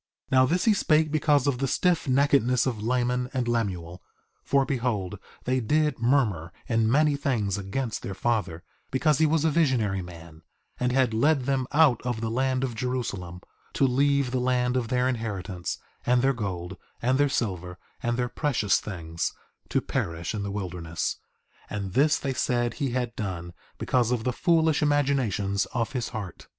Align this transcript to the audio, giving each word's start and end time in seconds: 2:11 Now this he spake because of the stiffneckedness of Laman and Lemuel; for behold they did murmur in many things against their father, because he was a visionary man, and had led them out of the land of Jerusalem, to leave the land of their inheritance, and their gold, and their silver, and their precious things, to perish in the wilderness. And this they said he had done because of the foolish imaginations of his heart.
2:11 0.31 0.31
Now 0.31 0.45
this 0.47 0.65
he 0.65 0.73
spake 0.73 1.11
because 1.11 1.45
of 1.45 1.59
the 1.59 1.67
stiffneckedness 1.67 2.65
of 2.65 2.81
Laman 2.81 3.29
and 3.35 3.47
Lemuel; 3.47 4.01
for 4.43 4.65
behold 4.65 5.19
they 5.43 5.59
did 5.59 5.99
murmur 5.99 6.51
in 6.67 6.89
many 6.89 7.15
things 7.15 7.55
against 7.55 8.01
their 8.01 8.15
father, 8.15 8.63
because 8.89 9.19
he 9.19 9.27
was 9.27 9.45
a 9.45 9.51
visionary 9.51 10.01
man, 10.01 10.41
and 10.79 10.91
had 10.91 11.13
led 11.13 11.43
them 11.43 11.67
out 11.71 12.01
of 12.01 12.19
the 12.19 12.31
land 12.31 12.63
of 12.63 12.73
Jerusalem, 12.73 13.41
to 13.73 13.85
leave 13.85 14.31
the 14.31 14.39
land 14.39 14.75
of 14.75 14.87
their 14.87 15.07
inheritance, 15.07 15.77
and 16.03 16.23
their 16.23 16.33
gold, 16.33 16.77
and 16.99 17.19
their 17.19 17.29
silver, 17.29 17.77
and 18.01 18.17
their 18.17 18.27
precious 18.27 18.79
things, 18.81 19.31
to 19.69 19.81
perish 19.81 20.33
in 20.33 20.41
the 20.41 20.49
wilderness. 20.49 21.17
And 21.69 21.93
this 21.93 22.17
they 22.17 22.33
said 22.33 22.73
he 22.73 22.89
had 22.89 23.15
done 23.15 23.53
because 23.77 24.09
of 24.11 24.23
the 24.23 24.33
foolish 24.33 24.81
imaginations 24.81 25.67
of 25.73 25.91
his 25.91 26.09
heart. 26.09 26.47